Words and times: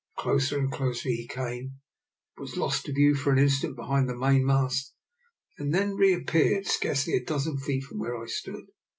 Closer 0.17 0.57
and 0.57 0.71
closer 0.71 1.09
he 1.09 1.27
came, 1.27 1.75
was 2.35 2.57
lost 2.57 2.85
to 2.87 2.91
view 2.91 3.13
for 3.13 3.31
an 3.31 3.37
instant 3.37 3.75
behind 3.75 4.09
the 4.09 4.17
mainmast, 4.17 4.95
and 5.59 5.75
then 5.75 5.93
reappeared 5.95 6.65
scarcely 6.65 7.13
a 7.13 7.23
dozen 7.23 7.59
feet 7.59 7.83
from 7.83 7.99
where 7.99 8.17
I 8.17 8.25
stood. 8.25 8.65